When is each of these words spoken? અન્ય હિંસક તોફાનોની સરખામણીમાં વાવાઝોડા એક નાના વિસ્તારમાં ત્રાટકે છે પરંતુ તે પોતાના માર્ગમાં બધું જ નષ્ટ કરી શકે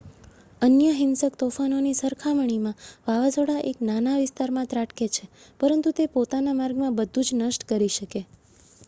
અન્ય 0.61 0.93
હિંસક 0.93 1.35
તોફાનોની 1.41 1.97
સરખામણીમાં 1.97 2.79
વાવાઝોડા 3.05 3.59
એક 3.65 3.83
નાના 3.83 4.15
વિસ્તારમાં 4.17 4.71
ત્રાટકે 4.71 5.09
છે 5.11 5.29
પરંતુ 5.59 5.95
તે 5.95 6.09
પોતાના 6.15 6.57
માર્ગમાં 6.57 6.97
બધું 6.97 7.27
જ 7.27 7.39
નષ્ટ 7.39 7.69
કરી 7.69 7.93
શકે 7.95 8.25